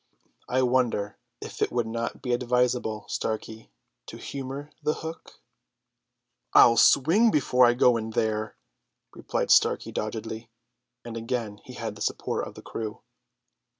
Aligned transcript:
"I 0.49 0.63
wonder 0.63 1.19
if 1.41 1.61
it 1.61 1.71
would 1.71 1.85
not 1.85 2.23
be 2.23 2.33
advisable, 2.33 3.05
Starkey, 3.07 3.71
to 4.07 4.17
humour 4.17 4.71
the 4.81 4.95
hook?" 5.05 5.39
"I'll 6.55 6.75
swing 6.75 7.29
before 7.29 7.67
I 7.67 7.75
go 7.75 7.97
in 7.97 8.09
there," 8.09 8.55
replied 9.13 9.51
Starkey 9.51 9.91
doggedly, 9.91 10.49
and 11.05 11.15
again 11.15 11.61
he 11.65 11.73
had 11.73 11.95
the 11.95 12.01
support 12.01 12.47
of 12.47 12.55
the 12.55 12.63
crew. 12.63 13.03